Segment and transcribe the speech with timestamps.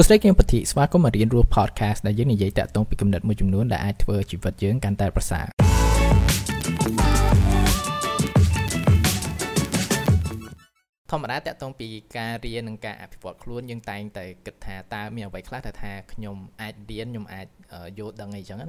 [0.00, 5.46] សួស្តីខ្ញុំពធីស្វាគមន៍មករៀនរស់ podcast ដែលយើងនិយាយតាក់ទងពីគំនិតមួយចំនួនដែលអាចធ្វើជីវិតយើងកាន់តែប្រសើរ
[11.10, 17.46] ធម្មតាតាក់ទងពីការរៀននិងការអភិវឌ្ឍខ្លួនយើងតែងតែគិតថាតើមានអ្វីខ្លះដែលថាខ្ញុំអាចរៀនខ្ញុំអាច
[17.98, 18.66] យល់ដឹងអីចឹងណា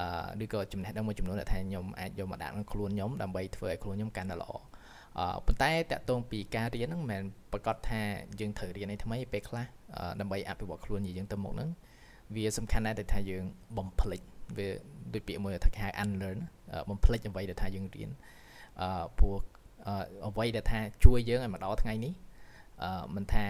[0.00, 4.75] អឺឬក៏ចំណេះដឹងមួយចំនួនដែលថាខ្ញុំអាចយកមកដាក់ក្នុងខ្លួនខ្ញុំដើម្បីធ្វើឲ្យខ្លួនខ្ញុំកាន់តែល្អអឺ
[5.46, 7.22] ប៉ុន្តែតកតងពីការរៀនហ្នឹងមិនមែន
[7.52, 8.02] ប្រកាសថា
[8.40, 9.66] យើងត្រូវរៀនអីថ្មីពេលខ្លះ
[10.20, 11.70] ដើម្បីអភិវឌ្ឍខ្លួនយើងទៅមុខហ្នឹង
[12.34, 13.44] វាសំខាន់ណាស់ដែលថាយើង
[13.76, 14.20] បំភ្លេច
[14.56, 14.68] វា
[15.14, 16.38] ដូចពាក្យមួយថាគេហៅ unlearn
[16.88, 18.10] បំភ្លេចអ្វីដែលថាយើងរៀន
[18.80, 19.36] អឺព្រោះ
[20.28, 22.12] អ្វីដែលថាជួយយើងឲ្យមកដល់ថ្ងៃនេះ
[22.84, 23.46] អឺមិនថា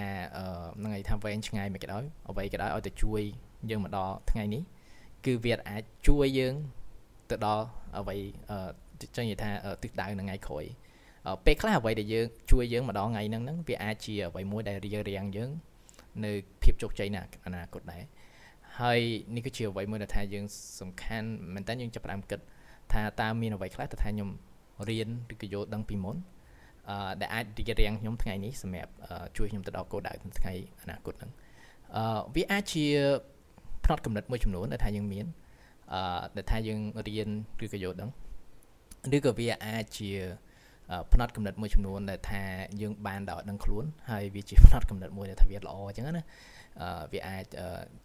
[0.82, 3.22] នឹងឯថាវែងឆ្ងាយមិនក៏ដោយអ្វីក៏ដោយឲ្យតែជួយ
[3.70, 4.62] យើងមកដល់ថ្ងៃនេះ
[5.24, 6.54] គឺវាអាចជួយយើង
[7.30, 7.64] ទៅដល់
[7.98, 8.16] អ្វី
[9.16, 9.50] ចឹងនិយាយថា
[9.82, 10.64] ទិសដៅនៅថ្ងៃក្រោយ
[11.44, 15.50] ពេលខ្លះអ្វីដែលយើងជួយយើងម្ដងថ្ងៃហ្នឹងហ្នឹងវាអាចជាអ្វីមួយដែលរៀបរៀងយើង
[16.24, 18.02] នៅភាពជោគជ័យនៅអនាគតដែរ
[18.80, 19.00] ហើយ
[19.36, 20.44] នេះគឺជាអ្វីមួយដែលថាយើង
[20.80, 22.40] សំខាន់មែនតើយើងចាប់ផ្ដើមគិត
[22.92, 24.30] ថាតើមានអ្វីខ្លះទៅថាខ្ញុំ
[24.88, 26.16] រៀនឬក៏យល់ដឹងពីមុន
[26.90, 28.92] អឺដែលអាចរៀបរៀងខ្ញុំថ្ងៃនេះសម្រាប់
[29.36, 30.52] ជួយខ្ញុំទៅដល់គោលដៅថ្ងៃ
[30.82, 31.30] អនាគតហ្នឹង
[31.96, 32.86] អឺវាអាចជា
[33.84, 35.26] ផ្នត់កំណត់មួយចំនួនដែលថាយើងមាន
[35.92, 36.00] អឺ
[36.36, 37.28] ដែលថាយើងរៀន
[37.64, 38.10] ឬក៏យល់ដឹង
[39.16, 40.10] ឬក៏វាអាចជា
[41.12, 42.42] ផ្នត់កំណត់មួយចំនួនដែលថា
[42.80, 46.24] យើងបានដល់ដឹងខ្លួនហើយវាជាផ្នត់កំណត់មួយដែលថាវាល្អអញ្ចឹងណា
[47.12, 47.44] វាអាច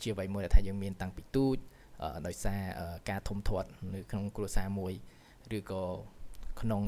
[0.01, 1.57] ជាអ្វីមួយដែលថាយើងមានតាំងពីទូច
[2.27, 2.61] ដោយសារ
[3.09, 4.93] ការធំធាត់នៅក្នុងគ្រួសារមួយ
[5.57, 5.83] ឬក៏
[6.61, 6.81] ក្នុង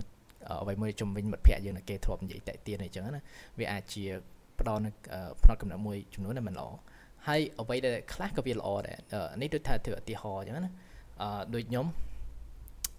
[0.62, 3.22] អ្វីមួយជំវិញមិត្តភ័ក្តិយើងគេធ្លាប់និយាយតែទៀនអញ្ចឹងណា
[3.60, 4.04] វាអាចជា
[4.60, 4.90] ផ្ដល់នៅ
[5.44, 6.68] ផ្នត់កំណត់មួយចំនួនដែលមិនល្អ
[7.28, 8.98] ហើយអ្វីដែលខ្លះក៏វាល្អដែរ
[9.42, 10.72] នេះដូចថាធ្វើឧទាហរណ៍អញ្ចឹងណា
[11.22, 11.86] អឺដូចខ្ញុំ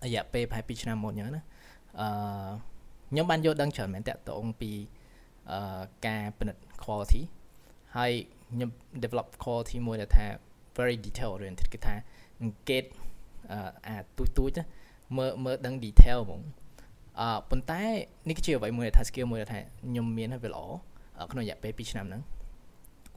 [0.05, 1.43] រយៈពេលប្រហែល2ឆ្នាំមុនអញ្ចឹងណា
[2.01, 2.09] អឺ
[3.15, 4.71] ខ្ញុំបានយល់ដឹងច្រើនមែនតកតងពី
[5.53, 7.23] អឺការពិនិត្យ quality
[7.97, 8.13] ហើយ
[8.53, 8.71] ខ្ញុំ
[9.03, 10.27] develop quality មួយដែលថា
[10.77, 11.95] very detail oriented គឺថា
[12.43, 12.85] អង្កេត
[13.87, 14.51] អាទូចទូច
[15.17, 16.41] មើលមើលដឹង detail ហ្មង
[17.21, 17.83] អឺប៉ុន្តែ
[18.29, 20.63] នេះគឺជាអ្វីមួយដែលថា skill មួយដែលថាខ្ញុំមានហើយវាល្អ
[21.33, 22.23] ក្នុងរយៈពេល2ឆ្នាំហ្នឹង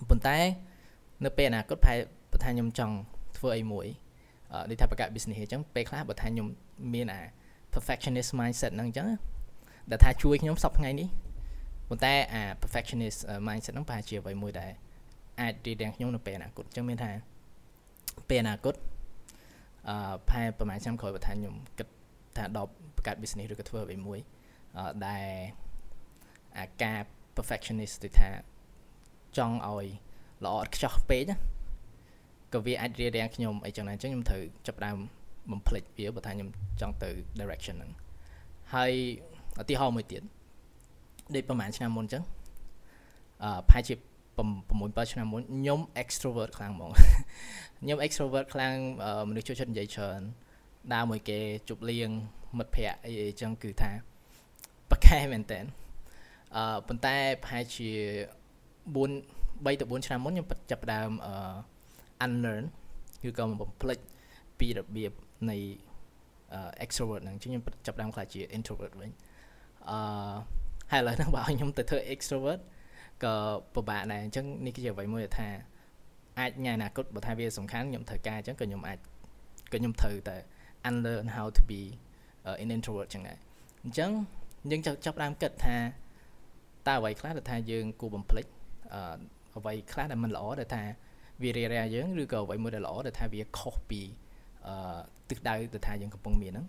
[0.09, 0.38] ប៉ុន្តែ
[1.25, 2.00] នៅពេលអនាគតប្រហែល
[2.31, 2.96] បើថាខ្ញុំចង់
[3.38, 3.88] ធ្វើអីមួយ
[4.69, 6.47] ដូចថាបង្កើត business អញ្ចឹងពេលខ្លះបើថាខ្ញុំ
[6.94, 7.22] មានអា
[7.74, 9.08] perfectionist mindset ហ្នឹងអញ្ចឹង
[9.90, 11.08] ដែលថាជួយខ្ញុំសប្តាហ៍ថ្ងៃនេះ
[11.90, 14.72] ប៉ុន្តែអា perfectionist mindset ហ្នឹងប្រហែលជាអ្វីមួយដែល
[15.42, 17.12] អាចរៀបរៀងខ្ញុំនៅពេលអនាគតអញ្ចឹងមានថា
[18.30, 18.76] ពេលអនាគត
[19.90, 21.88] អឺផែប្រហែលឆ្នាំក្រោយបើថាខ្ញុំគិត
[22.38, 24.20] ថាដល់បង្កើត business ឬក៏ធ្វើអ្វីមួយ
[25.08, 25.28] ដែល
[26.58, 27.00] អាការ
[27.38, 28.30] perfectionist ទៅថា
[29.38, 29.88] ចង់ឲ្យ
[30.46, 31.38] ល្អឥតខ្ចោះពេកណា
[32.53, 34.97] ក៏វាអាចរៀបរៀងខ្ញុំអីចឹងណាអញ្ចឹងខ្ញុំត្រូវចាប់ដើម
[35.52, 36.50] បំភ្លេចវាបើថាខ្ញុំ
[36.81, 37.09] ចង់ទៅ
[37.40, 37.92] direction ហ្នឹង
[38.74, 38.94] ហើយ
[39.62, 40.22] ឧទាហរណ៍មួយទៀត
[41.35, 42.23] ដូចប្រហែលឆ្នាំមុនអញ្ចឹង
[43.44, 43.95] អឺប្រហែលជា
[44.38, 46.91] 6 7ឆ្នាំមុនខ្ញុំ extrovert ខ្លាំងហ្មង
[47.79, 48.75] ខ្ញុំ extrovert ខ្លាំង
[49.29, 50.22] មនុស្សចូលចិត្តនិយាយច្រើន
[50.94, 52.12] ដើរមួយគេជប់លៀង
[52.57, 53.91] មិត្តភ័ក្តិអីអីចឹងគឺថា
[54.90, 55.59] ប្រកែមែនតើ
[56.56, 57.90] អឺប៉ុន្តែប្រហែលជា
[58.96, 61.34] 4 3ទៅ4ឆ្នាំមុនខ្ញុំចាប់ផ្ដើមអឺ
[62.25, 62.66] unlearn
[63.23, 64.00] គឺក៏បំភ្លេច
[64.59, 65.12] ពីរបៀប
[65.50, 65.57] នៃ
[66.84, 69.12] extrovert ហ្នឹងខ្ញុំចាប់ផ្ដើមខ្លាចជា introvert វិញ
[69.90, 69.98] អឺ
[70.92, 72.62] ហើយឥឡូវហ្នឹងបើឲ្យខ្ញុំទៅធ្វើ extrovert
[73.24, 73.34] ក៏
[73.76, 75.48] ពិបាកដែរអញ្ចឹងនេះគឺជាអ្វីមួយដែលថា
[76.40, 78.98] អាចញ៉ាអនាគតបើថាវាសំខាន់ខ្ញុំត្រូវការអញ្ចឹងក៏ខ្ញុំអាច
[79.72, 80.36] ក៏ខ្ញុំត្រូវតែ
[80.90, 81.82] unlearn how to be
[82.48, 83.38] uh, an introvert ចឹងដែរ
[83.84, 84.12] អញ្ចឹង
[84.72, 85.76] យើងចាប់ផ្ដើមគិតថា
[86.88, 88.46] តើអ្វីខ្លះដែលថាយើងគួរបំភ្លេច
[88.94, 89.02] អឺ
[89.58, 90.84] អ្វីខ្លះដែលមិនល្អដែលថា
[91.44, 94.02] វារារាយើងឬក៏អ្វីមួយដែលល្អដែលថាវាខុសពី
[94.68, 95.00] អឺ
[95.30, 96.66] ទិសដៅដែលថាយើងកំពុងមានហ្នឹង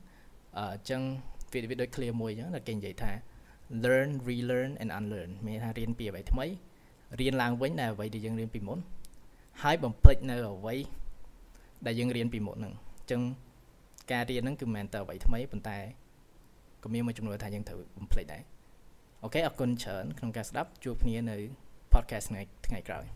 [0.59, 1.03] អញ្ចឹង
[1.53, 3.13] វាវាដូច clear មួយអញ្ចឹងដែលគេនិយាយថា
[3.85, 6.47] learn relearn and unlearn មានថារៀនពីអ្វីថ្មី
[7.21, 8.79] រៀនឡើងវិញដែលអ្វីដែលយើងរៀនពីមុន
[9.63, 10.75] ហើយបំភ្លេចនៅអ្វី
[11.87, 13.23] ដែលយើងរៀនពីមុនហ្នឹងអញ្ចឹង
[14.13, 15.79] ការរៀនហ្នឹងគឺមិនមែនតែអ្វីថ្មីប៉ុន្តែ
[16.83, 18.43] ក៏មានមួយចំនួនថាយើងត្រូវបំភ្លេចដែរ
[19.25, 21.37] អូខេអរគុណច្រើនក្នុងការស្ដាប់ជួបគ្នានៅ
[21.93, 23.07] podcast ថ្ងៃថ្ងៃក្រោយ